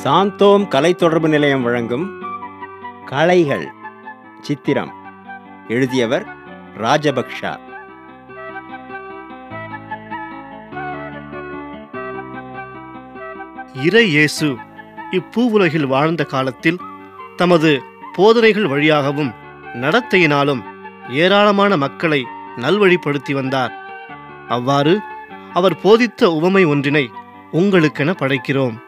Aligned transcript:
சாந்தோம் 0.00 0.68
கலை 0.68 0.94
தொடர்பு 0.94 1.28
நிலையம் 1.28 1.62
வழங்கும் 1.62 2.04
கலைகள் 3.06 3.64
சித்திரம் 4.40 4.92
எழுதியவர் 5.68 6.24
ராஜபக்ஷா. 6.78 7.52
இறை 13.72 14.08
இயேசு 14.08 14.56
இப்பூவுலகில் 15.10 15.86
வாழ்ந்த 15.86 16.24
காலத்தில் 16.24 16.80
தமது 17.36 17.82
போதனைகள் 18.12 18.66
வழியாகவும் 18.66 19.32
நடத்தையினாலும் 19.74 20.62
ஏராளமான 21.08 21.76
மக்களை 21.76 22.26
நல்வழிப்படுத்தி 22.56 23.32
வந்தார். 23.32 23.74
அவ்வாறு 24.48 24.98
அவர் 25.52 25.80
போதித்த 25.80 26.30
உவமை 26.32 26.64
ஒன்றினை 26.64 27.10
உங்களுக்கென 27.52 28.10
படைக்கிறோம். 28.22 28.78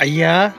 ஐயா. 0.00 0.52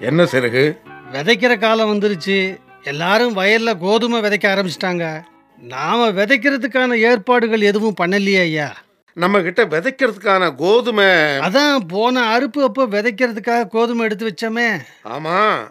என்ன 0.00 0.24
சிறகு? 0.24 0.76
விதைக்கிற 1.12 1.58
காலம் 1.58 1.94
வந்துருச்சு. 1.94 2.58
எல்லாரும் 2.82 3.36
வயல்ல 3.36 3.78
கோதுமை 3.78 4.20
விதைக்க 4.20 4.46
ஆரம்பிச்சிட்டாங்க. 4.46 5.22
நாம 5.58 6.08
விதைக்கிறதுக்கான 6.08 6.98
ஏற்பாடுகள் 6.98 7.60
எதுவும் 7.60 7.94
பண்ணலையே 8.00 8.40
ஐயா. 8.40 8.76
நம்ம 9.14 9.40
கிட்ட 9.40 9.64
விதைக்கிறதுக்கான 9.64 10.54
கோதுமை. 10.54 11.04
அதான் 11.04 11.76
போன 11.88 12.38
அறுப்பு 12.38 12.62
அப்போ 12.62 12.86
விதைக்கிறதுக்காக 12.86 13.68
கோதுமை 13.68 14.04
எடுத்து 14.04 14.26
வச்சோமே. 14.26 14.80
ஆமா. 15.04 15.68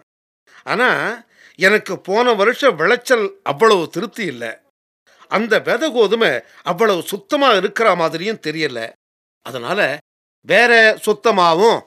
ஆனா 0.62 1.20
எனக்கு 1.56 1.98
போன 1.98 2.32
வருஷம் 2.32 2.76
விளைச்சல் 2.76 3.40
அவ்வளவு 3.42 3.88
திருப்தி 3.88 4.24
இல்லை. 4.24 4.48
அந்த 5.28 5.60
விதை 5.60 5.92
கோதுமை 5.92 6.40
அவ்வளவு 6.62 7.02
சுத்தமா 7.02 7.50
இருக்கிற 7.50 7.94
மாதிரியும் 7.94 8.40
தெரியல. 8.46 8.92
அதனால 9.42 9.98
வேற 10.46 10.98
சுத்தமாவும் 11.06 11.80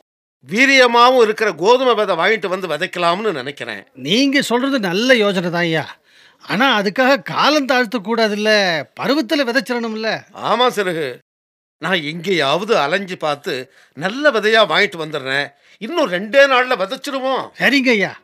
வீரியமாவும் 0.50 1.22
இருக்கிற 1.22 1.52
கோதுமை 1.52 1.94
விதை 1.94 2.16
வாங்கிட்டு 2.16 2.47
வந்து 2.47 2.67
விதைக்கலாம்னு 2.67 3.31
நினைக்கிறேன். 3.31 3.88
நீங்க 3.94 4.42
சொல்றது 4.42 4.80
நல்ல 4.80 5.16
யோசனை 5.16 5.50
தான் 5.50 5.61
ஐயா. 5.61 5.97
ஆனா 6.42 6.80
அதுக்காக 6.80 7.23
காலம் 7.23 7.66
தாழ்த்த 7.66 7.97
கூடாதுல்ல 8.03 8.50
பருவத்துல 9.00 9.45
விதைச்சிடணும்ல. 9.50 10.23
ஆமா 10.34 10.67
சிறகு. 10.67 11.17
நான் 11.78 12.02
எங்கேயாவது 12.02 12.78
அலைஞ்சு 12.78 13.17
பார்த்து 13.17 13.73
நல்ல 13.94 14.31
விதையா 14.31 14.64
வாங்கிட்டு 14.72 15.03
வந்துடுறேன். 15.03 15.47
இன்னும் 15.78 16.12
ரெண்டே 16.12 16.44
நாள்ல 16.53 16.78
விதைச்சிருவோம். 16.81 17.45
சரிங்க 17.59 17.89
ஐயா. 17.89 18.19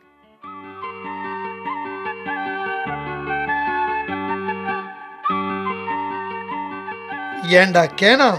ஏண்டா 7.48 7.84
கேனா 7.84 8.38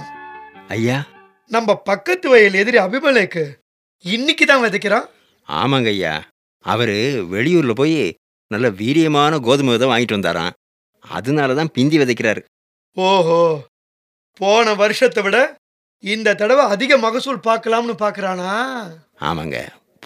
ஐயா. 0.67 1.03
நம்ம 1.47 1.75
பக்கத்து 1.75 2.29
வயல் 2.29 2.53
எதிரி 2.53 2.77
அபிமலேக்கு 2.77 3.58
இன்னைக்கு 4.05 4.45
தான் 4.45 4.63
விதைக்கிறான்? 4.63 5.07
ஆமாங்க 5.47 5.87
ஐயா. 5.87 6.13
அவர் 6.65 6.95
வெளியூரில் 7.33 7.79
போய் 7.81 7.97
நல்ல 8.51 8.67
வீரியமான 8.81 9.39
கோதுமை 9.39 9.71
விதை 9.73 9.87
வாங்கிட்டு 9.89 10.17
வந்தாராம். 10.17 10.53
அதனால 11.05 11.55
தான் 11.55 11.71
பிந்தி 11.75 11.97
விதைக்கிறாரு. 11.99 12.41
ஓஹோ. 12.97 13.39
போன 14.39 14.73
வருஷத்தை 14.73 15.23
விட 15.23 15.37
இந்த 16.03 16.35
தடவை 16.35 16.65
அதிக 16.65 16.97
மகசூல் 16.97 17.45
பார்க்கலாம்னு 17.47 17.95
பார்க்கறானா? 18.03 18.51
ஆமாங்க. 19.29 19.57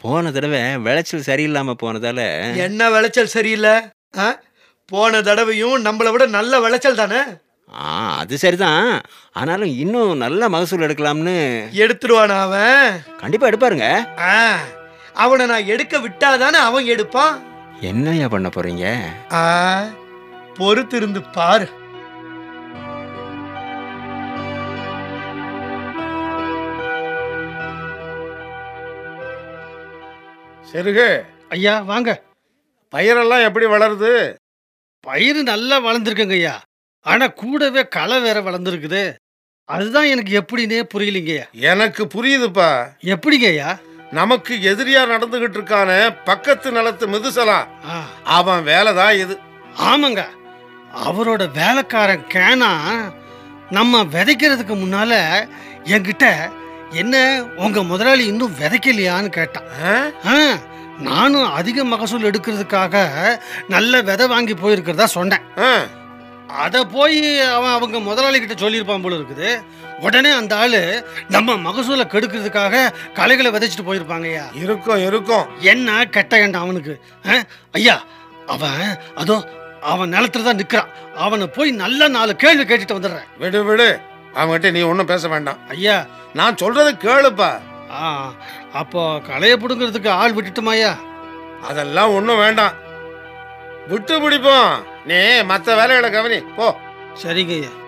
போன 0.01 0.31
தடவை 0.31 0.61
விளைச்சல் 0.85 1.27
சரியில்லாமல் 1.27 1.81
போனதால 1.83 2.19
என்ன 2.67 2.89
விளைச்சல் 2.89 3.33
சரியில்லை? 3.35 3.75
போன 4.91 5.21
தடவையும் 5.21 5.85
நம்மளை 5.85 6.11
விட 6.11 6.25
நல்ல 6.37 6.59
விளைச்சல் 6.59 7.01
தானே? 7.01 7.21
ஆ 7.73 8.17
அது 8.17 8.37
சரிதான். 8.37 9.01
ஆனாலும் 9.31 9.69
இன்னும் 9.69 10.17
நல்ல 10.17 10.49
மகசூல் 10.49 10.79
எடுக்கலாம்னு 10.79 11.69
எடுத்துருவானா 11.71 12.41
அவன்? 12.41 13.01
கண்டிப்பாக 13.17 13.51
எடுப்பாருங்க. 13.51 13.87
அவனை 15.13 15.45
நான் 15.45 15.65
எடுக்க 15.65 15.97
விட்டாதானே 15.97 16.59
அவன் 16.59 16.85
எடுப்பான்? 16.85 17.43
என்னய்யா 17.81 18.29
பண்ண 18.29 18.49
போறீங்க? 18.49 18.85
ஆ, 19.33 19.41
பொறுத்து 20.53 20.97
இருந்து 20.97 21.21
பாரு. 21.21 21.67
சிறுகு 30.71 31.07
ஐயா 31.49 31.79
வாங்க. 31.81 32.21
பயிரெல்லாம் 32.91 33.43
எப்படி 33.43 33.65
வளருது? 33.65 34.37
பயிர் 34.99 35.43
நல்லா 35.43 35.85
வளர்ந்துருக்குங்க 35.85 36.31
ஐயா 36.31 36.63
ஆனா 37.05 37.25
கூடவே 37.39 37.81
களை 37.95 38.17
வேற 38.25 38.37
வளர்ந்துருக்குது. 38.41 39.03
அதுதான் 39.69 40.11
எனக்கு 40.13 40.31
எப்படின்னே 40.41 40.79
புரியலைங்கய்யா. 40.93 41.45
எனக்கு 41.71 42.03
புரியுதுப்பா. 42.13 42.69
எப்படிங்க 43.13 43.47
ஐயா 43.53 43.71
நமக்கு 44.17 44.53
எதிரியா 44.71 45.01
நடந்துகிட்டு 45.11 45.57
இருக்கானே 45.59 45.99
பக்கத்து 46.29 46.71
நிலத்து 46.71 47.05
மிதுசலாம் 47.13 47.69
அவன் 48.37 48.67
வேலை 48.71 48.91
தான் 48.99 49.15
இது. 49.23 49.35
ஆமாங்க. 49.91 50.23
அவரோட 51.07 51.43
வேலைக்காரன் 51.59 52.27
கேனா 52.33 52.71
நம்ம 53.77 54.03
விதைக்கிறதுக்கு 54.15 54.75
முன்னால 54.81 55.13
என்கிட்ட 55.95 56.25
என்ன 57.01 57.15
உங்க 57.63 57.83
முதலாளி 57.91 58.23
இன்னும் 58.31 58.57
விதைக்கலையான்னு 58.59 59.31
கேட்டான். 59.37 59.69
நானும் 61.07 61.49
அதிக 61.59 61.83
மகசூல் 61.93 62.29
எடுக்கிறதுக்காக 62.29 62.95
நல்ல 63.73 64.01
விதை 64.09 64.27
வாங்கி 64.33 64.53
போயிருக்கிறதா 64.53 65.07
சொன்னேன். 65.17 65.45
அதை 66.47 66.85
போய் 66.85 67.39
அவன் 67.39 67.71
அவங்க 67.71 67.99
முதலாளி 67.99 68.39
கிட்ட 68.39 68.55
சொல்லியிருப்பான் 68.65 69.01
போல 69.01 69.15
இருக்குது. 69.15 69.61
உடனே 69.99 70.31
அந்த 70.31 70.55
ஆளு 70.57 71.05
நம்ம 71.29 71.55
மகசூலை 71.55 72.05
கெடுக்கிறதுக்காக 72.13 72.93
களைகளை 73.13 73.51
விதைச்சிட்டு 73.51 73.87
போயிருப்பாங்கய்யா 73.87 74.45
இருக்கும் 74.53 75.03
இருக்கும். 75.05 75.45
என்ன 75.59 76.05
கெட்ட 76.05 76.37
எண்ணம் 76.37 76.61
அவனுக்கு? 76.61 77.01
ஐயா 77.71 78.03
அவன் 78.47 78.97
அதோ 79.15 79.37
அவன் 79.81 80.13
நிலத்துல 80.13 80.43
தான் 80.43 80.59
நிக்கிறான். 80.61 80.91
அவனை 81.15 81.47
போய் 81.47 81.71
நல்ல 81.71 82.07
நாலு 82.07 82.35
கேள்வி 82.35 82.63
கேட்டுட்டு 82.63 82.97
வந்துடுறேன். 82.97 83.29
விடு 83.37 83.63
விடு. 83.63 83.99
அவன்கிட்ட 84.35 84.71
நீ 84.71 84.81
ஒன்றும் 84.81 85.05
பேச 85.05 85.27
வேண்டாம். 85.27 85.57
ஐயா. 85.69 86.05
நான் 86.33 86.57
சொல்றது 86.57 86.91
கேளுப்பா. 87.05 87.49
ஆ 87.91 88.33
அப்போ 88.73 89.19
களையை 89.19 89.57
பிடுங்கிறதுக்கு 89.57 90.09
ஆள் 90.09 90.33
விட்டுட்டுமாய்யா 90.33 90.93
அதெல்லாம் 91.67 92.13
ஒன்றும் 92.13 92.37
வேண்டாம். 92.37 92.73
விட்டு 93.87 94.29
பிடிப்போம். 94.29 94.83
நீ 95.05 95.43
மற்ற 95.43 95.75
வேலைகளை 95.75 96.11
கவனி. 96.11 96.39
போ. 96.41 96.79
சரிங்க 97.23 97.53
ஐயா. 97.53 97.81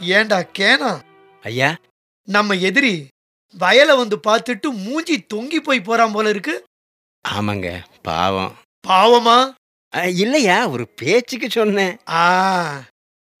ஏண்டா 0.00 0.42
கேனா? 0.58 1.00
ஐயா. 1.42 1.76
நம்ம 2.28 2.54
எதிரி 2.54 3.08
வயலை 3.54 3.96
வந்து 3.96 4.20
பார்த்துட்டு 4.28 4.70
மூஞ்சி 4.70 5.26
தொங்கி 5.34 5.56
போய் 5.56 5.80
போறான் 5.80 6.12
போல 6.12 6.28
இருக்கு. 6.28 6.64
ஆமாங்க 7.28 7.82
பாவம். 8.02 8.54
பாவமா? 8.88 9.52
இல்லையா 10.06 10.68
ஒரு 10.68 10.88
பேச்சுக்கு 10.88 11.50
சொன்னேன். 11.50 11.96
ஆ. 12.08 12.82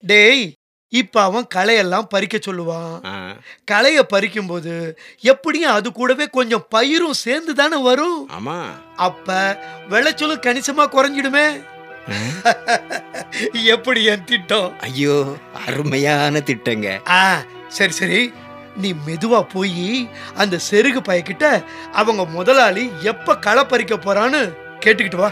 டேய் 0.00 0.52
இப்ப 0.94 1.22
அவன் 1.22 1.46
களையெல்லாம் 1.54 2.08
பறிக்க 2.08 2.36
சொல்லுவான். 2.36 2.94
களைய 3.64 3.98
பறிக்கும்போது 4.12 4.74
எப்படியும் 5.20 5.72
அது 5.72 5.92
கூடவே 5.92 6.26
கொஞ்சம் 6.28 6.66
பயிரும் 6.74 7.20
சேர்ந்து 7.24 7.54
தானே 7.54 7.78
வரும். 7.82 8.18
ஆமா. 8.28 8.58
அப்ப 8.96 9.28
விளைச்சலும் 9.90 10.44
கணிசமா 10.46 10.84
குறைஞ்சிடுமே. 10.92 11.46
எப்படி 13.74 14.04
என் 14.04 14.24
திட்டம்? 14.24 14.78
ஐயோ 14.80 15.16
அருமையான 15.66 16.42
திட்டங்க. 16.44 16.88
ஆ 17.08 17.20
சரி 17.68 17.92
சரி. 17.92 18.32
நீ 18.76 18.94
மெதுவா 19.06 19.40
போய் 19.52 20.08
அந்த 20.34 20.56
செருகு 20.70 21.00
பையக்கிட்ட 21.00 21.46
அவங்க 21.92 22.24
முதலாளி 22.24 22.90
எப்ப 23.02 23.38
களை 23.38 23.64
பறிக்க 23.64 23.94
போறான்னு 23.96 24.42
கேட்டுக்கிட்டு 24.84 25.16
வா. 25.16 25.30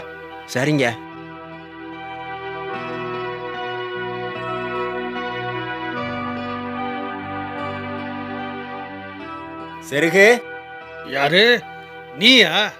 சரிங்க. 0.53 0.85
செருகு. 9.89 10.41
யாரு? 11.07 11.61
நீயா? 12.17 12.71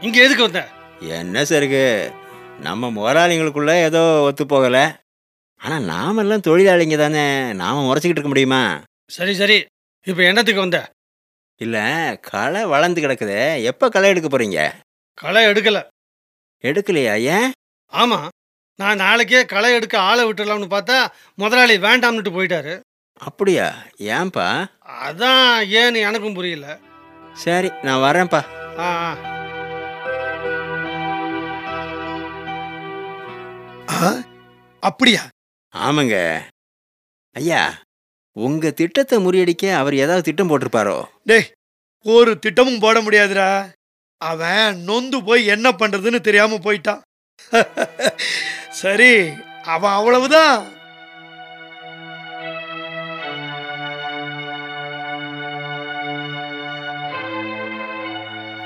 இங்க 0.00 0.22
எதுக்கு 0.22 0.42
வந்த? 0.42 0.68
என்ன 1.00 1.42
செருகு? 1.42 2.12
நம்ம 2.60 2.90
முதலாளிங்களுக்குள்ள 2.90 3.70
ஏதோ 3.82 4.20
ஒத்து 4.20 4.46
போகல. 4.46 5.00
ஆனா 5.56 5.78
நாமெல்லாம் 5.78 6.40
தொழிலாளிங்க 6.40 6.96
தானே. 6.96 7.52
நாம 7.52 7.82
முறைச்சிக்கிட்டு 7.86 8.20
இருக்க 8.20 8.28
முடியுமா? 8.28 8.82
சரி 9.08 9.34
சரி. 9.34 9.66
இப்போ 10.06 10.22
என்னத்துக்கு 10.22 10.60
வந்த? 10.60 10.92
இல்ல 11.56 11.78
களை 12.22 12.64
வளர்ந்து 12.64 13.00
கிடக்குதே. 13.00 13.62
எப்ப 13.62 13.88
களை 13.88 14.08
எடுக்க 14.08 14.28
போறீங்க? 14.28 14.72
களை 15.14 15.44
எடுக்கல. 15.44 15.86
எடுக்கலையா? 16.62 17.20
ஏன்? 17.20 17.50
ஆமா. 17.92 18.28
நான் 18.74 18.96
நாளைக்கே 18.96 19.44
களை 19.44 19.72
எடுக்க 19.72 19.98
ஆளை 19.98 20.24
விட்டுடலாம்னு 20.24 20.68
பார்த்தா 20.70 21.06
முதலாளி 21.34 21.78
வேண்டாம்னுட்டு 21.78 22.32
போயிட்டாரு. 22.36 22.80
அப்படியா? 23.20 23.66
ஏன்பா? 24.12 24.46
அதான் 25.02 25.46
ஏன்னு 25.78 25.98
எனக்கும் 26.00 26.34
புரியல. 26.34 26.66
சரி 27.34 27.70
நான் 27.82 28.00
வரேன்ப்பா 28.00 28.40
ஆ? 28.80 28.88
அப்படியா? 34.82 35.22
ஆமாங்க. 35.74 36.16
ஐயா 37.36 37.62
உங்க 38.36 38.70
திட்டத்தை 38.70 39.18
முறியடிக்க 39.18 39.74
அவர் 39.74 39.94
ஏதாவது 39.94 40.22
திட்டம் 40.22 40.50
போட்டிருப்பாரோ? 40.50 40.96
டேய் 41.24 41.48
ஒரு 42.06 42.38
திட்டமும் 42.38 42.78
போட 42.78 43.00
முடியாதுடா. 43.00 43.48
அவன் 44.20 44.80
நொந்து 44.80 45.24
போய் 45.24 45.46
என்ன 45.46 45.70
பண்றதுன்னு 45.70 46.20
தெரியாம 46.20 46.58
போயிட்டான். 46.64 47.00
சரி 48.80 49.12
அவன் 49.64 49.92
அவ்வளவுதான். 49.92 50.56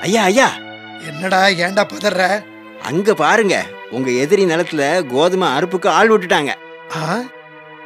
ஐயா 0.05 0.23
ஐயா. 0.23 0.47
என்னடா 1.07 1.39
ஏன்டா 1.63 1.83
பதற? 1.85 2.19
அங்க 2.81 3.13
பாருங்க. 3.13 3.55
உங்க 3.91 4.11
எதிரி 4.11 4.45
நிலத்துல 4.45 5.07
கோதுமை 5.07 5.47
அறுப்புக்கு 5.47 5.87
ஆள் 5.87 6.09
விட்டுட்டாங்க. 6.09 6.51
ஆ? 6.95 7.19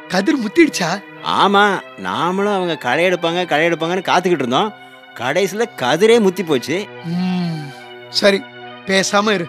கதிர் 0.08 0.42
முத்திடுச்சா? 0.44 0.90
ஆமா 1.24 1.64
நாமளும் 1.98 2.54
அவங்க 2.54 2.76
களை 2.76 3.04
எடுப்பாங்க 3.04 3.46
களை 3.46 3.66
எடுப்பாங்கன்னு 3.66 4.08
காத்துக்கிட்டு 4.10 4.42
இருந்தோம். 4.42 4.74
கடைசியில 5.14 5.64
கதிரே 5.76 6.20
முத்தி 6.20 6.44
போச்சு. 6.44 6.86
ம், 7.04 7.64
சரி 8.08 8.42
பேசாம 8.86 9.30
இரு. 9.30 9.46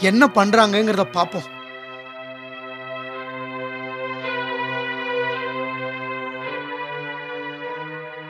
என்ன 0.00 0.26
பண்றாங்கங்கிறத 0.34 1.04
பாப்போம். 1.12 1.48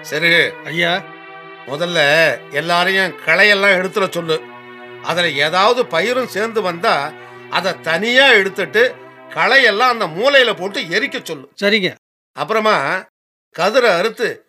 சரி 0.00 0.30
ஐயா. 0.64 0.92
முதல்ல 1.68 1.98
எல்லாரையும் 2.52 3.14
களையெல்லாம் 3.26 3.76
எடுத்துட 3.78 4.08
சொல்லு. 4.10 4.36
அதுல 5.02 5.28
ஏதாவது 5.28 5.82
பயிரும் 5.84 6.32
சேர்ந்து 6.36 6.62
வந்தா 6.62 7.12
அதை 7.50 7.80
தனியா 7.80 8.26
எடுத்துட்டு 8.32 8.94
களையெல்லாம் 9.34 9.90
அந்த 9.90 10.06
மூலையில 10.06 10.56
போட்டு 10.56 10.80
எரிக்க 10.80 11.20
சொல்லு. 11.24 11.46
சரிங்க. 11.62 11.94
அப்புறமா 12.36 13.06
கதிரை 13.54 13.90
அறுத்து 13.90 14.44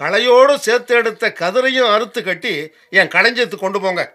களையோடு 0.00 0.54
சேர்த்து 0.54 0.94
எடுத்த 0.94 1.32
கதிரையும் 1.32 1.92
அறுத்து 1.94 2.22
கட்டி 2.22 2.70
என் 2.90 3.08
களஞ்சியத்துக்கு 3.08 3.56
கொண்டு 3.56 3.80
போங்க. 3.80 4.12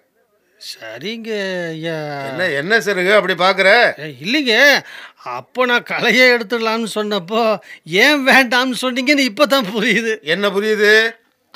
சரிங்க 0.62 1.30
ஐயா. 1.70 1.98
என்ன 2.30 2.48
என்ன 2.50 2.80
சிறுகு 2.80 3.16
அப்படி 3.16 3.34
பாக்குற? 3.34 3.70
ஏ, 4.00 4.16
இல்லைங்க. 4.22 4.84
அப்போ 5.24 5.66
நான் 5.66 5.84
களையை 5.84 6.38
எடுத்துடலாம்னு 6.38 6.90
சொன்னப்போ 6.96 7.60
ஏன் 7.84 8.28
வேண்டாம்னு 8.28 8.78
சொன்னீங்கன்னு 8.82 9.20
இப்போ 9.20 9.46
தான் 9.46 9.72
புரியுது. 9.76 10.20
என்ன 10.22 10.50
புரியுது? 10.50 10.92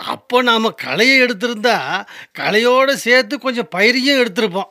அப்போ 0.06 0.42
நாம் 0.42 0.76
களையை 0.76 1.22
எடுத்திருந்தா 1.22 2.06
களையோடு 2.40 2.94
சேர்த்து 2.94 3.40
கொஞ்சம் 3.40 3.68
பயிரையும் 3.70 4.20
எடுத்திருப்போம். 4.20 4.70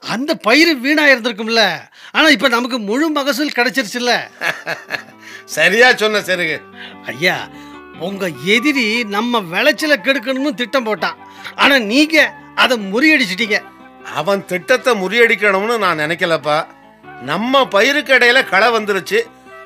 அந்த 0.00 0.34
பயிர் 0.34 0.76
வீணாக 0.76 1.14
இருந்திருக்கும்ல 1.14 1.80
ஆனால் 2.12 2.30
இப்போ 2.30 2.48
நமக்கு 2.48 2.78
முழு 2.78 3.10
மகசூல் 3.10 3.56
கிடைச்சிருச்சுல்ல. 3.56 4.20
சரியா 5.44 5.94
சொன்ன 5.94 6.18
சிறுகு 6.18 6.62
ஐயா 7.06 7.48
உங்க 7.98 8.28
எதிரி 8.44 9.04
நம்ம 9.04 9.40
விளைச்சலை 9.40 9.96
கெடுக்கணும்னு 9.96 10.54
திட்டம் 10.54 10.86
போட்டான். 10.86 11.16
ஆனா 11.54 11.78
நீங்க 11.78 12.32
அதை 12.54 12.76
முறியடிச்சிட்டீங்க. 12.92 13.62
அவன் 14.14 14.44
திட்டத்தை 14.44 14.94
முறியடிக்கணும்னு 14.94 15.78
நான் 15.78 15.98
நினைக்கலப்பா. 15.98 16.66
நம்ம 17.22 17.68
பயிருக்கு 17.68 18.14
இடையில 18.14 18.48
களை 18.48 18.68
வந்துருச்சு. 18.68 19.20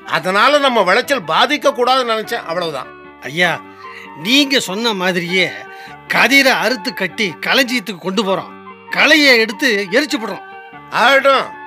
அதனால 0.05 0.59
நம்ம 0.59 0.83
விளைச்சல் 0.83 1.23
பாதிக்க 1.23 1.71
கூடாதுன்னு 1.71 2.15
நினைச்சேன். 2.15 2.45
அவ்வளவுதான். 2.45 2.87
ஐயா 3.21 3.61
நீங்க 4.23 4.59
சொன்ன 4.59 4.93
மாதிரியே 4.93 5.51
கதிரை 6.13 6.53
அறுத்து 6.63 6.93
கட்டி 6.93 7.33
களஞ்சியத்துக்கு 7.45 7.97
கொண்டு 7.97 8.23
போறோம். 8.23 8.53
களையை 8.89 9.37
எடுத்து 9.37 9.87
எரிச்சு 9.91 10.17
போடுறோம். 10.17 10.43
ஆகட்டும் 10.89 11.63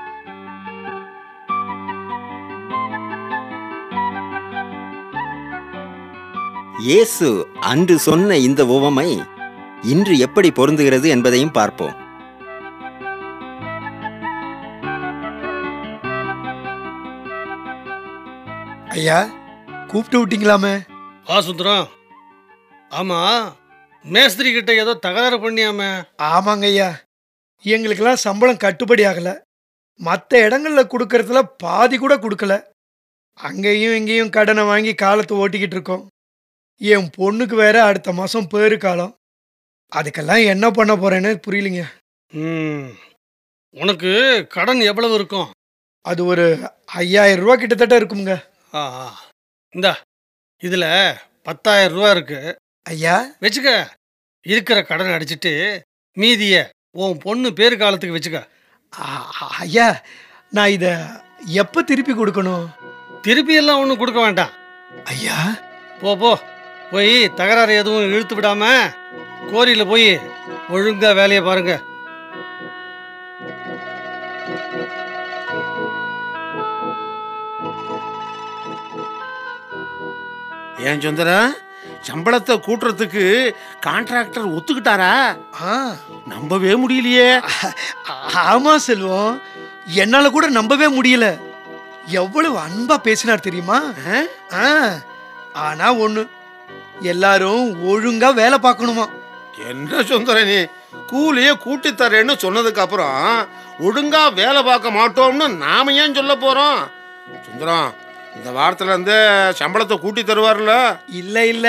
இயேசு 6.78 7.28
அன்று 7.60 7.98
சொன்ன 7.98 8.36
இந்த 8.36 8.66
உவமை 8.66 9.08
இன்று 9.82 10.18
எப்படி 10.18 10.48
பொருந்துகிறது 10.50 11.06
என்பதையும் 11.06 11.50
பார்ப்போம். 11.50 11.96
ஐயா 18.88 19.26
கூப்பிட்டு 19.86 20.18
விட்டீங்களாமே? 20.20 20.74
வா 21.26 21.40
சுந்தரம். 21.40 21.88
ஆமா 22.90 23.20
மேஸ்திரி 24.04 24.52
கிட்ட 24.52 24.72
ஏதோ 24.74 24.92
தகராறு 24.94 25.36
பண்ணியாமே. 25.36 25.88
ஆமாங்க 26.32 26.64
ஐயா 26.64 26.88
எங்களுக்கெல்லாம் 27.64 28.24
சம்பளம் 28.26 28.62
கட்டுப்படி 28.64 29.02
ஆகல. 29.06 29.30
மற்ற 30.00 30.48
இடங்கள்ல 30.48 30.82
கொடுக்கறதுல 30.86 31.40
பாதி 31.62 31.96
கூட 31.98 32.14
கொடுக்கல. 32.16 32.54
அங்கேயும் 33.38 33.96
இங்கேயும் 33.96 34.30
கடனை 34.30 34.62
வாங்கி 34.64 34.94
காலத்தை 34.94 35.36
ஓட்டிக்கிட்டு 35.36 35.76
இருக்கோம். 35.76 36.04
என் 36.80 37.10
பொண்ணுக்கு 37.16 37.54
வேற 37.54 37.76
அடுத்த 37.84 38.12
மாசம் 38.12 38.48
பேரு 38.48 38.78
காலம். 38.78 39.12
அதுக்கெல்லாம் 39.92 40.44
என்ன 40.44 40.70
பண்ண 40.70 40.92
போறேன்னு 40.96 41.30
புரியலைங்க. 41.46 41.84
ம் 42.30 42.88
உனக்கு 43.76 44.10
கடன் 44.48 44.80
எவ்வளவு 44.80 45.14
இருக்கும்? 45.14 45.48
அது 46.04 46.20
ஒரு 46.26 46.44
ஐயாயிரம் 46.94 47.44
ரூபா 47.44 47.56
கிட்டத்தட்ட 47.56 47.94
இருக்குங்க 48.00 48.32
ஆ. 48.74 48.82
இந்தா 49.74 49.92
இதுல 50.60 50.84
பத்தாயிரம் 51.42 51.96
ரூபா 51.96 52.10
இருக்கு. 52.10 52.38
ஐயா? 52.86 53.14
வச்சுக்க. 53.40 53.70
இருக்கிற 54.46 54.78
கடனை 54.82 55.12
அடிச்சிட்டு 55.14 55.52
மீதிய 56.16 56.56
உன் 56.98 57.18
பொண்ணு 57.18 57.52
பேரு 57.52 57.76
காலத்துக்கு 57.76 58.16
வச்சுக்க 58.16 58.40
ஐயா 59.58 59.88
நான் 60.50 60.74
இத 60.76 60.86
எப்ப 61.62 61.82
திருப்பி 61.82 62.12
கொடுக்கணும்? 62.12 62.66
திருப்பி 63.22 63.54
எல்லாம் 63.54 63.80
ஒன்றும் 63.80 63.98
கொடுக்க 63.98 64.20
வேண்டாம். 64.20 64.52
ஐயா? 65.04 65.38
போ 66.00 66.16
போ. 66.16 66.30
போய் 66.90 67.14
தகராறு 67.34 67.74
எதுவும் 67.74 68.12
இழுத்து 68.12 68.34
விடாம 68.36 68.64
கோரியில 69.52 69.84
போய் 69.88 70.08
ஒழுங்கா 70.74 71.10
வேலையை 71.14 71.42
பாருங்க. 71.44 71.74
ஏன் 80.88 81.00
சுந்தரா 81.00 81.38
சம்பளத்தை 82.06 82.60
கூட்டுறதுக்கு 82.60 83.54
கான்ட்ராக்டர் 83.86 84.52
ஒத்துக்கிட்டாரா? 84.54 85.36
ஆ. 85.62 85.96
நம்பவே 86.26 86.72
முடியலையே. 86.72 87.40
ஆமா 88.44 88.76
செல்வம். 88.76 89.40
என்னால 89.86 90.30
கூட 90.30 90.48
நம்பவே 90.48 90.88
முடியல. 90.88 91.26
எவ்வளவு 92.06 92.58
அன்பா 92.58 92.96
பேசினார் 92.96 93.40
தெரியுமா? 93.40 93.78
ஆனா 95.52 95.94
ஒண்ணு 95.94 96.28
எல்லாரும் 97.00 97.84
ஒழுங்கா 97.84 98.34
வேலை 98.34 98.58
பார்க்கணுமா? 98.58 99.06
என்ன 99.68 100.02
சுந்தர 100.02 100.44
நீ 100.44 100.58
கூலியே 101.12 101.52
கூட்டி 101.58 101.90
தரேன்னு 101.92 102.34
சொன்னதுக்கு 102.42 102.78
அப்புறம் 102.78 103.46
ஒழுங்கா 103.78 104.32
வேலை 104.32 104.62
பார்க்க 104.62 104.90
மாட்டோம்னு 104.90 105.56
நாம 105.56 105.92
ஏன் 105.92 106.14
சொல்ல 106.14 106.34
போறோம்? 106.34 106.78
சுந்தரம் 107.46 107.88
இந்த 108.38 108.50
வாரத்துல 108.50 108.84
இருந்து 108.84 109.16
சம்பளத்தை 109.58 109.98
கூட்டி 109.98 110.22
தருவார்ல? 110.22 110.72
இல்ல 111.06 111.46
இல்ல. 111.46 111.68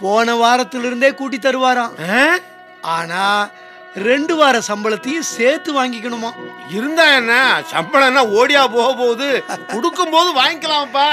போன 0.00 0.34
வாரத்துல 0.34 0.84
இருந்தே 0.84 1.14
கூட்டி 1.14 1.38
தருவாராம். 1.38 1.94
ஆ? 2.10 2.38
ஆனா 2.80 3.48
ரெண்டு 3.94 4.36
வார 4.36 4.60
சம்பளத்தையும் 4.68 5.28
சேர்த்து 5.36 5.70
வாங்கிக்கணுமா? 5.72 6.30
இருந்தா 6.68 7.14
என்ன? 7.16 7.62
சம்பளம் 7.66 8.08
என்ன 8.08 8.22
ஓடியா 8.24 8.72
போக 8.72 8.94
போகுது? 8.94 9.44
கொடுக்கும் 9.66 10.10
போது 10.10 10.30
வாங்கிக்கலாம்ப்பா 10.40 11.06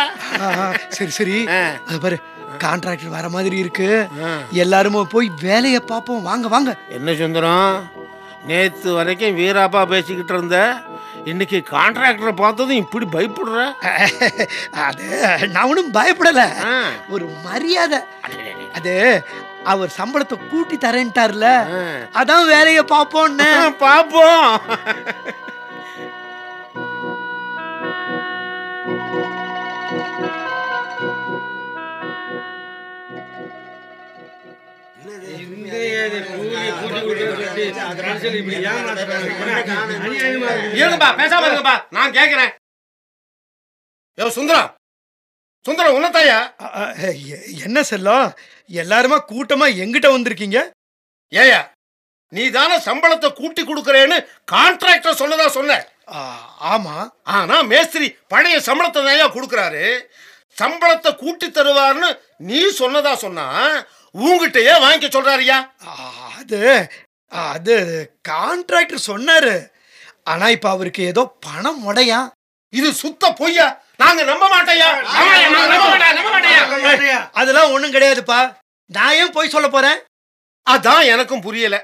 சரி 0.88 1.10
சரி. 1.10 1.38
பாரு 2.02 2.18
கான்ட்ராக்டர் 2.64 3.08
வர 3.08 3.30
மாதிரி 3.30 3.58
இருக்கு. 3.58 4.08
எல்லாருமே 4.52 5.02
போய் 5.10 5.32
வேலையை 5.42 5.80
பார்ப்போம். 5.80 6.22
வாங்க 6.22 6.48
வாங்க. 6.48 6.76
என்ன 6.90 7.14
சுந்தரம்? 7.14 7.74
நேத்து 8.48 8.94
வரைக்கும் 8.94 9.38
வீராப்பா 9.38 9.86
பேசிக்கிட்டு 9.86 10.34
இருந்த 10.34 10.76
இன்னைக்கு 11.24 11.64
கான்ட்ராக்டரை 11.70 12.36
பார்த்ததும் 12.36 12.76
இப்படி 12.76 13.06
பயப்படுற? 13.12 13.74
அது 14.72 15.48
நான் 15.48 15.64
ஒன்றும் 15.64 15.92
பயப்படல. 15.92 16.42
ஒரு 17.10 17.26
மரியாதை. 17.44 18.00
அது 18.74 19.26
அவர் 19.64 19.94
சம்பளத்தை 19.98 20.48
கூட்டி 20.50 20.78
தரேன்ட்டார்ல. 20.78 21.46
அதான் 22.14 22.46
வேலையை 22.46 22.84
பார்ப்போம்னு. 22.84 23.74
ஆ, 23.82 24.62
இருங்கப்பா 40.80 41.10
பேசாம 41.20 41.46
இருங்கப்பா. 41.48 41.76
நான் 41.98 42.16
கேக்குறேன். 42.18 42.52
யோ 44.18 44.28
சுந்தரம். 44.38 44.70
சுந்தரம் 45.66 45.96
உன்னத்தாயா 45.98 46.40
என்ன 47.68 47.80
செல்லம்? 47.92 48.26
எல்லாருமா 48.82 49.18
கூட்டமா 49.32 49.68
எங்கிட்ட 49.84 50.10
வந்திருக்கீங்க? 50.16 50.60
ஏயா 51.32 51.62
நீ 52.34 52.44
தானே 52.58 52.78
சம்பளத்தை 52.88 53.30
கூட்டி 53.34 53.62
கொடுக்கறேன்னு 53.64 54.18
கான்ட்ராக்டர் 54.54 55.20
சொன்னதா 55.22 55.48
சொன்ன. 55.58 55.78
ஆமா. 56.74 56.96
ஆனா 57.36 57.56
மேஸ்திரி 57.72 58.08
பழைய 58.34 58.58
சம்பளத்தை 58.68 59.02
தான் 59.04 59.36
கொடுக்கறாரு. 59.36 59.86
சம்பளத்தை 60.58 61.12
கூட்டி 61.22 61.48
தருவார்னு 61.50 62.10
நீ 62.50 62.60
சொன்னதா 62.82 63.14
சொன்னா 63.24 63.46
உங்ககிட்டயே 64.24 64.74
வாங்கிக்க 64.84 65.08
சொல்றாருயா 65.16 65.58
அது 66.40 66.60
அது 67.52 67.76
கான்ட்ராக்டர் 68.30 69.08
சொன்னாரு. 69.12 69.56
ஆனா 70.32 70.46
இப்ப 70.56 70.68
அவருக்கு 70.70 71.02
ஏதோ 71.12 71.24
பணம் 71.46 71.82
முடையா 71.86 72.20
இது 72.74 72.90
சுத்த 73.02 73.32
பொய்யா. 73.40 73.66
நாங்க 74.02 74.22
நம்ப 74.30 74.46
மாட்டேயா. 74.54 74.88
அதெல்லாம் 77.40 77.72
ஒண்ணும் 77.74 77.94
கிடையாதுப்பா. 77.96 78.40
நான் 78.90 79.18
ஏன் 79.22 79.34
போய் 79.36 79.54
சொல்ல 79.56 79.68
போறேன்? 79.70 80.00
அதான் 80.68 81.04
எனக்கும் 81.14 81.46
புரியல. 81.46 81.76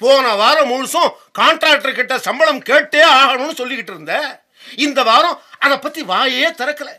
போன 0.00 0.34
வாரம் 0.40 0.70
முழுசும் 0.70 1.10
கான்ட்ராக்டர் 1.38 1.98
கிட்ட 1.98 2.14
சம்பளம் 2.26 2.62
கேட்டே 2.70 3.02
ஆகணும்னு 3.18 3.58
சொல்லிக்கிட்டு 3.60 3.94
இருந்த 3.94 4.14
இந்த 4.86 5.00
வாரம் 5.10 5.38
அதை 5.64 5.76
பத்தி 5.78 6.02
வாயே 6.12 6.48
திறக்கல. 6.60 6.90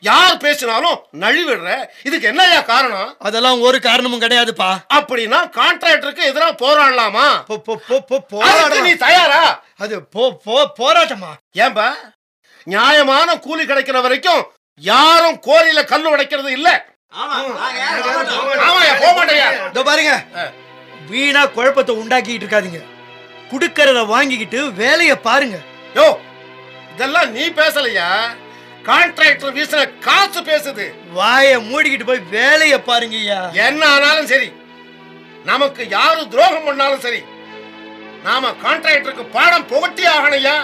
யார் 0.00 0.36
பேசினாலும் 0.36 1.06
நழுவிடுற. 1.20 1.86
இதுக்கு 2.02 2.28
என்னய்யா 2.28 2.64
காரணம்? 2.64 3.16
அதெல்லாம் 3.18 3.60
ஒரு 3.60 3.80
காரணமும் 3.80 4.20
கிடையாதுப்பா. 4.20 4.76
அப்படின்னா 4.94 5.50
கான்ட்ராக்டருக்கு 5.50 6.22
எதிராக 6.22 6.66
போராடலாமா? 6.66 7.52
போ- 7.52 7.62
போ- 7.66 7.98
போ- 8.08 8.18
போ- 8.30 8.38
அதுக்கு 8.38 8.82
நீ. 8.82 8.94
தயாரா? 8.94 9.64
அது 9.76 10.02
போ 10.02 10.40
போ- 10.46 10.68
போராட்டமா? 10.78 11.32
ஏன்பா? 11.56 11.92
நியாயமான 12.64 13.38
கூலி 13.38 13.64
கிடைக்கிற 13.64 14.02
வரைக்கும் 14.02 14.52
யாரும் 14.80 15.40
கோரியில 15.42 15.84
கல்லு 15.84 16.16
உடைக்கிறது 16.16 16.48
இல்ல. 16.48 16.86
பாருங்க. 19.84 20.24
வீணா 21.08 21.46
குழப்பத்தை 21.46 21.96
உண்டாக்கிட்டு 21.96 22.42
இருக்காதீங்க. 22.42 22.82
குடுக்கறத 23.50 24.06
வாங்கிக்கிட்டு 24.06 24.72
வேலைய 24.72 25.16
பாருங்க. 25.16 25.58
யோ 25.94 26.16
இதெல்லாம் 26.92 27.30
நீ 27.30 27.48
பேசலையா? 27.48 28.36
கான்ட்ராக்டர் 28.84 29.54
வீசுற 29.56 29.80
காசு 30.00 30.40
பேசுது. 30.40 30.84
வாய 31.12 31.48
மூடிக்கிட்டு 31.66 32.06
போய் 32.06 32.28
வேலைய 32.30 32.74
பாருங்க 32.82 33.16
ஐயா. 33.16 33.40
என்ன 33.66 33.82
ஆனாலும் 33.94 34.30
சரி 34.32 34.48
நமக்கு 35.44 35.82
யாரு 35.90 36.22
துரோகம் 36.28 36.64
பண்ணாலும் 36.64 37.04
சரி 37.06 37.20
நாம 38.24 38.48
கான்ட்ராக்டருக்கு 38.62 39.24
பாடம் 39.34 39.66
புகட்டி 39.66 40.04
ஆகணையா 40.14 40.54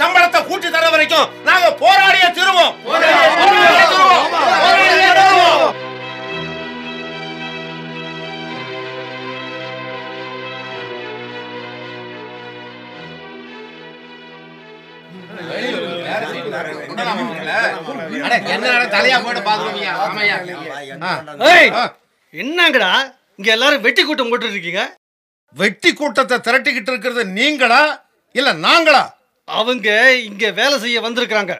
சம்பளத்தை 0.00 0.40
கூட்டி 0.44 0.68
தர 0.70 0.84
வரைக்கும் 0.90 1.30
நாங்க 1.44 1.68
போராடிய 1.82 2.26
திருவோம். 2.30 2.74
ஆமையா 20.04 20.36
ஏய் 21.52 21.70
என்னங்கடா? 22.34 22.90
இங்க 23.38 23.48
எல்லாரும் 23.56 23.84
வெட்டி 23.86 24.02
கூட்டம் 24.02 24.30
போட்டு 24.30 24.50
இருக்கீங்க 24.50 24.82
வெட்டி 25.54 25.90
கூட்டத்தை 25.92 26.36
திரட்டிக்கிட்டு 26.38 26.90
இருக்கிறது 26.92 27.22
நீங்களா? 27.38 27.80
இல்ல 28.34 28.52
நாங்களா? 28.66 29.02
அவங்க 29.48 29.88
இங்க 30.28 30.50
வேலை 30.50 30.76
செய்ய 30.78 30.98
வந்திருக்கிறாங்க. 31.00 31.54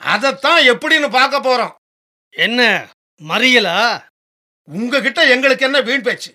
அதைத்தான் 0.00 0.60
எப்படின்னு 0.72 1.08
பார்க்க 1.10 1.38
போறோம். 1.38 1.72
என்ன 2.34 2.60
மறியலா? 3.20 3.76
உங்ககிட்ட 4.68 5.20
எங்களுக்கு 5.34 5.66
என்ன 5.68 5.80
வீண் 5.80 6.06
பேச்சு? 6.08 6.30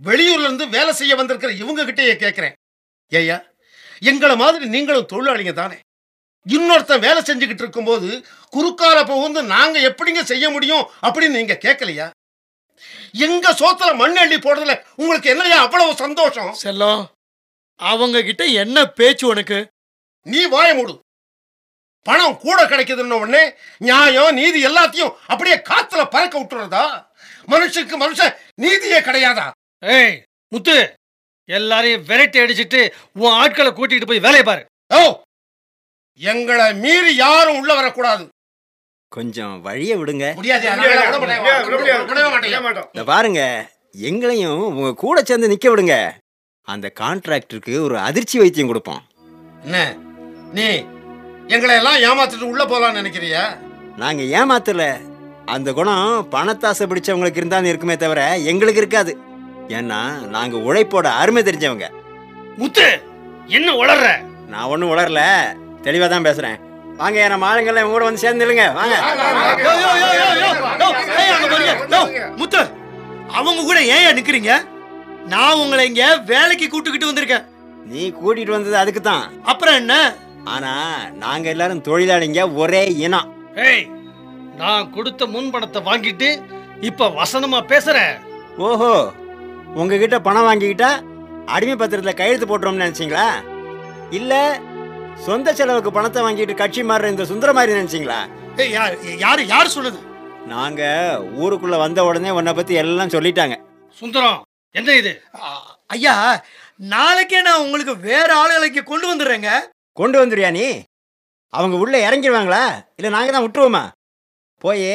வெளியூர்ல 0.00 0.46
இருந்து 0.48 0.66
வேலை 0.68 0.92
செய்ய 0.92 1.14
வந்திருக்கிற 1.16 1.52
இவங்க 1.62 1.82
கிட்டயே 1.82 2.14
கேட்கிறேன் 2.16 2.54
ஏய்யா 3.12 3.38
எங்களை 4.02 4.36
மாதிரி 4.36 4.64
நீங்களும் 4.64 5.10
தொழிலாளிங்க 5.12 5.52
தானே? 5.52 5.78
இன்னொருத்தன் 6.46 6.98
வேலை 6.98 7.22
செஞ்சுக்கிட்டு 7.22 7.64
இருக்கும்போது 7.64 8.08
குறுக்கால 8.52 9.04
புகுந்து 9.04 9.42
நாங்க 9.42 9.78
எப்படிங்க 9.80 10.22
செய்ய 10.22 10.50
முடியும் 10.50 10.84
அப்படின்னு 11.02 11.38
நீங்க 11.38 11.58
கேட்கலையா 11.62 12.06
எங்க 13.24 13.52
சோத்துல 13.52 13.90
மண் 13.94 14.16
அள்ளி 14.16 14.36
போடுறதுல 14.36 14.74
உங்களுக்கு 14.96 15.30
என்னையா 15.30 15.58
அவ்வளவு 15.60 15.94
சந்தோஷம்? 15.94 16.52
செல்லம் 16.54 17.02
அவங்க 17.80 18.22
கிட்ட 18.22 18.44
என்ன 18.44 18.86
பேச்சு 18.90 19.26
உனக்கு? 19.26 19.58
நீ 20.26 20.40
வாய 20.46 20.74
மூடு. 20.74 20.94
பணம் 22.06 22.36
கூட 22.36 22.64
கிடைக்குதுன்ன 22.64 23.18
உடனே 23.20 23.42
நியாயம் 23.78 24.34
நீதி 24.34 24.66
எல்லாத்தையும் 24.66 25.14
அப்படியே 25.26 25.56
காத்துல 25.70 26.02
பறக்க 26.08 26.34
விட்டுறதா? 26.38 26.84
மனுஷனுக்கு 27.48 27.96
மனுஷன் 27.96 28.34
நீதியே 28.54 29.00
கிடையாதா? 29.00 29.46
ஏய் 29.82 30.16
முத்து 30.52 30.76
எல்லாரையும் 31.48 32.04
விரட்டி 32.04 32.38
அடிச்சிட்டு 32.40 32.80
உன் 33.14 33.32
ஆட்களை 33.32 33.70
கூட்டிட்டு 33.72 34.06
போய் 34.06 34.18
வேலையை 34.18 34.44
பாரு. 34.44 34.62
ஓ 34.90 35.00
எங்களை 36.18 36.74
மீறி 36.74 37.16
யாரும் 37.16 37.58
உள்ள 37.58 37.74
வரக்கூடாது. 37.74 38.28
கொஞ்சம் 39.08 39.60
வழியை 39.60 39.98
விடுங்க. 39.98 40.26
இந்த 42.84 43.04
பாருங்க 43.04 43.70
எங்களையும் 43.92 44.76
உங்க 44.76 44.94
கூட 44.94 45.22
சேர்ந்து 45.22 45.48
நிக்க 45.48 45.76
விடுங்க. 45.76 46.10
அந்த 46.62 46.92
கான்ட்ராக்டருக்கு 47.00 47.80
ஒரு 47.80 47.98
அதிர்ச்சி 47.98 48.38
வைத்தியம் 48.38 48.66
கொடுப்போம். 48.66 49.02
என்ன? 49.62 49.96
நீ 50.52 50.84
எங்களை 51.46 51.76
எல்லாம் 51.76 51.96
ஏமாத்திட்டு 51.96 52.40
உள்ள 52.40 52.64
போலாம்னு 52.64 52.96
நினைக்கிறியா? 52.96 53.58
நாங்க 53.96 54.22
ஏமாத்தல. 54.22 55.00
அந்த 55.44 55.72
குணம் 55.72 56.28
பணத்தாசை 56.30 56.86
பிடிச்சவங்களுக்கு 56.86 57.36
இருந்தாலும் 57.36 57.68
இருக்குமே 57.68 57.96
தவிர 57.96 58.38
எங்களுக்கு 58.38 58.78
இருக்காது. 58.78 59.18
ஏன்னா 59.68 60.26
நாங்க 60.26 60.56
உழைப்போட 60.56 61.06
அருமை 61.06 61.42
தெரிஞ்சவங்க. 61.42 61.90
முத்து 62.56 63.00
என்ன 63.46 63.72
உளர்ற? 63.72 64.20
நான் 64.48 64.64
ஒன்றும் 64.64 64.90
உளரல. 64.90 65.58
தெளிவா 65.86 66.06
தான் 66.12 66.26
பேசுறேன். 66.28 66.56
வாங்க 67.00 67.28
நம்ம 67.32 67.46
ஆளுங்கெல்லாம் 67.50 67.84
இவங்க 67.84 67.96
கூட 67.96 68.06
வந்து 68.08 68.22
சேர்ந்துருங்க 68.24 68.64
வாங்க. 68.78 68.96
முத்து 72.40 72.62
அவங்க 73.38 73.60
கூட 73.68 73.80
ஏன் 73.96 74.16
நிக்கிறீங்க? 74.18 74.52
நான் 75.32 75.60
உங்களை 75.62 75.82
இங்க 75.90 76.04
வேலைக்கு 76.32 76.66
கூட்டுக்கிட்டு 76.72 77.10
வந்திருக்கேன். 77.10 77.46
நீ 77.90 78.02
கூட்டிட்டு 78.20 78.56
வந்தது 78.56 78.76
அதுக்கு 78.82 79.02
தான். 79.02 79.24
அப்புறம் 79.52 79.78
என்ன? 79.82 79.94
ஆனா 80.54 80.72
நாங்க 81.22 81.46
எல்லாரும் 81.54 81.84
தொழிலாளிங்க 81.88 82.42
ஒரே 82.62 82.82
இனம். 83.06 83.28
ஏய் 83.68 83.84
நான் 84.60 84.90
கொடுத்த 84.96 85.26
முன் 85.34 85.50
பணத்தை 85.54 85.80
வாங்கிட்டு 85.88 86.28
இப்ப 86.88 87.08
வசனமா 87.20 87.60
பேசுற 87.72 87.98
ஓஹோ 88.66 88.92
உங்ககிட்ட 89.80 90.16
பணம் 90.26 90.46
வாங்கிக்கிட்டா 90.48 90.90
அடிமை 91.54 91.74
பத்திரத்துல 91.76 92.14
கையெழுத்து 92.18 92.48
போட்டுறோம்னு 92.48 92.84
நினைச்சீங்களா? 92.84 93.26
இல்ல 94.18 94.32
சொந்த 95.26 95.48
செலவுக்கு 95.58 95.90
பணத்தை 95.96 96.20
வாங்கிட்டு 96.24 96.54
கட்சி 96.60 96.82
மாறுற 96.90 97.08
இந்த 97.14 97.24
சுந்தர 97.30 97.50
மாதிரி 97.56 97.72
நினைச்சீங்களா? 97.78 98.18
யார் 98.76 98.94
யாரு 99.24 99.42
யார் 99.54 99.74
சொன்னது 99.74 99.98
நாங்க 100.52 100.82
ஊருக்குள்ள 101.42 101.76
வந்த 101.82 102.00
உடனே 102.08 102.30
உன்னை 102.38 102.52
பத்தி 102.58 102.74
எல்லாம் 102.82 103.12
சொல்லிட்டாங்க. 103.14 103.56
சுந்தரம் 103.98 104.38
என்ன 104.74 104.94
இது? 105.00 105.12
ஐயா 105.94 106.14
நாளைக்கே 106.92 107.40
நான் 107.48 107.64
உங்களுக்கு 107.64 107.94
வேற 108.08 108.28
ஆளுகளை 108.42 108.68
இங்க 108.70 108.82
கொண்டு 108.90 109.06
வந்துடுறேங்க. 109.10 109.50
கொண்டு 109.98 110.16
வந்துருயா 110.20 110.50
நீ? 110.58 110.66
அவங்க 111.52 111.76
உள்ள 111.82 111.94
இறங்கிடுவாங்களா? 112.06 112.62
இல்ல 112.98 113.08
நாங்க 113.16 113.30
தான் 113.32 113.44
விட்டுருவோமா? 113.46 113.84
போய் 114.64 114.88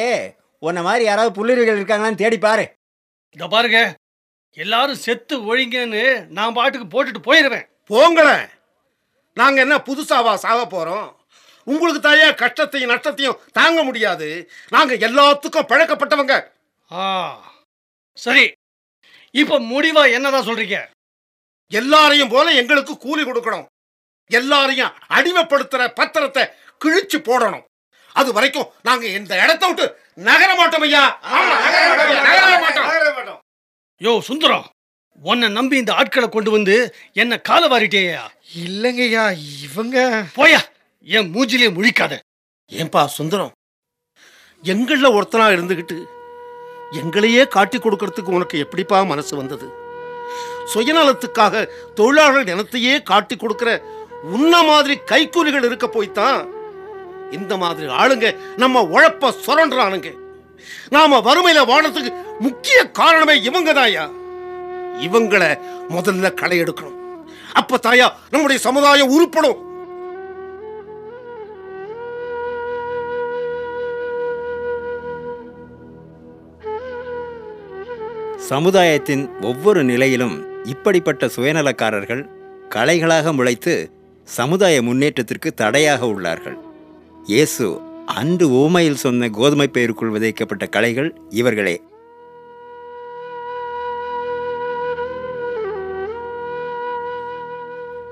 உன்னை 0.62 0.82
மாதிரி 0.82 1.04
யாராவது 1.06 1.36
புள்ளிரிகள் 1.38 1.78
இருக்காங்களான்னு 1.80 2.22
தேடி 2.22 2.38
பாரு. 2.38 2.66
இத 3.36 3.46
பாருங்க 3.54 3.80
எல்லாரும் 4.56 5.02
செத்து 5.06 5.34
ஒழிங்கன்னு 5.50 6.04
நான் 6.36 6.56
பாட்டுக்கு 6.58 6.86
போட்டுட்டு 6.94 7.22
போயிருவேன். 7.28 7.66
போங்களேன். 7.90 8.44
நாங்க 9.36 9.60
என்ன 9.60 9.76
புதுசாவா 9.78 10.34
சாக 10.34 10.60
போறோம்? 10.64 11.08
உங்களுக்கு 11.66 12.00
தாயா 12.08 12.34
கஷ்டத்தையும் 12.34 12.90
நஷ்டத்தையும் 12.90 13.38
தாங்க 13.52 13.82
முடியாது. 13.82 14.28
நாங்க 14.68 14.94
எல்லாத்துக்கும் 14.94 15.70
பழக்கப்பட்டவங்க. 15.70 16.34
ஆ 16.90 17.04
சரி. 18.16 18.44
இப்ப 19.30 19.58
முடிவா 19.60 20.02
என்னதான் 20.12 20.48
சொல்றீங்க? 20.48 20.78
எல்லாரையும் 21.70 22.28
போல 22.28 22.52
எங்களுக்கு 22.52 22.98
கூலி 22.98 23.22
கொடுக்கணும். 23.22 23.66
எல்லாரையும் 24.30 24.94
அடிமைப்படுத்துற 25.16 25.82
பத்திரத்தை 26.00 26.44
கிழிச்சு 26.84 27.18
போடணும். 27.18 27.64
அது 28.20 28.32
வரைக்கும் 28.32 28.70
நாங்க 28.82 29.06
இந்த 29.06 29.32
இடத்த 29.42 29.66
விட்டு 29.66 29.86
நகர 30.14 30.50
மாட்டோம் 30.54 30.84
ஐயா. 30.86 31.02
ஆமா, 31.22 31.54
நகர 31.64 31.82
மாட்டோம். 31.88 32.08
ஐயா, 32.08 32.22
நகர 32.86 33.12
மாட்டோம். 33.16 33.40
யோ 34.00 34.12
சுந்தரம். 34.20 34.66
உன்னை 35.22 35.48
நம்பி 35.48 35.76
இந்த 35.76 35.94
ஆட்களை 35.94 36.28
கொண்டு 36.28 36.50
வந்து 36.50 36.94
என்ன 37.12 37.38
கால 37.38 37.68
வாரிட்டேயா? 37.68 38.20
இல்லைங்கய்யா 38.64 39.36
இவங்க. 39.62 40.24
போயா 40.36 40.58
என் 41.02 41.34
மூஞ்சிலே 41.34 41.68
முழிக்காத. 41.76 42.18
ஏன்பா 42.72 43.06
சுந்தரம்? 43.06 43.50
எங்கள 44.62 45.20
ஒருத்தனா 45.20 45.46
இருந்துகிட்டு 45.56 46.04
எங்களையே 46.90 47.48
காட்டி 47.48 47.78
கொடுக்கறதுக்கு 47.78 48.30
உனக்கு 48.30 48.58
எப்படிப்பா 48.58 49.02
மனசு 49.02 49.36
வந்தது? 49.36 49.72
சுயநலத்துக்காக 50.74 51.68
தொழிலாளர்கள் 51.94 52.54
இனத்தையே 52.54 53.02
காட்டி 53.02 53.36
கொடுக்கிற 53.36 53.82
உன்ன 54.22 54.62
மாதிரி 54.62 54.98
கைக்கூலிகள் 55.06 55.64
இருக்க 55.64 55.88
போய்த்தான். 55.88 56.48
இந்த 57.30 57.56
மாதிரி 57.56 57.86
ஆளுங்க 57.86 58.36
நம்ம 58.56 58.82
உழைப்ப 58.82 59.34
சுரண்டுறானுங்க. 59.46 60.14
நாம 60.88 61.18
வறுமையில 61.18 61.56
வாழறதுக்கு 61.56 62.38
முக்கிய 62.38 62.90
காரணமே 62.90 63.42
இவங்க 63.42 63.72
தாயா 63.72 64.24
இவங்களை 65.04 65.58
முதல்ல 65.88 66.34
களை 66.34 66.62
எடுக்கணும். 66.62 66.98
அப்ப 67.52 67.78
தாயா 67.86 68.08
நம்முடைய 68.30 68.60
சமுதாயம் 68.62 69.12
உருப்படும். 69.16 69.60
சமுதாயத்தின் 78.36 79.22
ஒவ்வொரு 79.40 79.84
நிலையிலும் 79.84 80.64
இப்படிப்பட்ட 80.64 81.26
சுயநலக்காரர்கள் 81.26 82.22
கலைகளாக 82.74 83.32
முளைத்து 83.32 83.90
சமுதாய 84.24 84.82
முன்னேற்றத்திற்கு 84.82 85.54
தடையாக 85.54 86.06
உள்ளார்கள். 86.06 86.56
இயேசு 87.24 87.80
அன்று 88.06 88.48
ஊமையில் 88.50 89.02
சொன்ன 89.04 89.28
கோதுமை 89.28 89.68
பயிருக்குள் 89.72 90.14
விதைக்கப்பட்ட 90.14 90.68
கலைகள் 90.68 91.20
இவர்களே. 91.30 91.82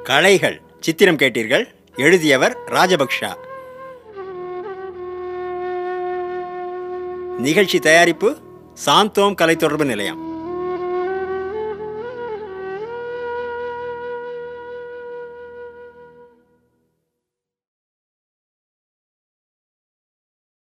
களைகள் 0.04 0.60
சித்திரம் 0.80 1.16
கேட்டீர்கள். 1.16 1.66
எழுதியவர் 1.96 2.56
ராஜபக்ஷா. 2.66 3.34
நிகழ்ச்சி 7.38 7.78
தயாரிப்பு 7.78 8.36
சாந்தோம் 8.86 9.34
கலை 9.34 9.56
தொடர்பு 9.56 9.84
நிலையம். 9.84 10.23